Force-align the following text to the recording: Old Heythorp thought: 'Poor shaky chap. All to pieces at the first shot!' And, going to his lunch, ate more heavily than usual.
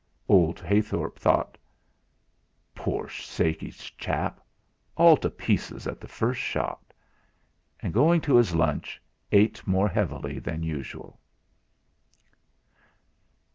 Old 0.27 0.57
Heythorp 0.59 1.15
thought: 1.19 1.59
'Poor 2.73 3.07
shaky 3.07 3.69
chap. 3.69 4.41
All 4.97 5.15
to 5.17 5.29
pieces 5.29 5.85
at 5.85 6.01
the 6.01 6.07
first 6.07 6.41
shot!' 6.41 6.91
And, 7.81 7.93
going 7.93 8.19
to 8.21 8.37
his 8.37 8.55
lunch, 8.55 8.99
ate 9.31 9.61
more 9.67 9.89
heavily 9.89 10.39
than 10.39 10.63
usual. 10.63 11.19